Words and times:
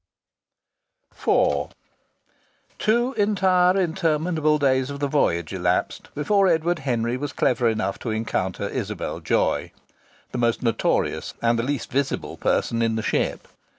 IV 1.13 1.67
Two 2.79 3.13
entire 3.15 3.79
interminable 3.79 4.57
days 4.57 4.89
of 4.89 4.99
the 4.99 5.07
voyage 5.07 5.53
elapsed 5.53 6.09
before 6.15 6.47
Edward 6.47 6.79
Henry 6.79 7.17
was 7.17 7.31
clever 7.31 7.69
enough 7.69 7.99
to 7.99 8.09
encounter 8.09 8.67
Isabel 8.67 9.19
Joy 9.19 9.71
the 10.31 10.39
most 10.39 10.63
notorious 10.63 11.35
and 11.39 11.59
the 11.59 11.61
least 11.61 11.91
visible 11.91 12.35
person 12.35 12.81
in 12.81 12.95
the 12.95 13.03
ship. 13.03 13.47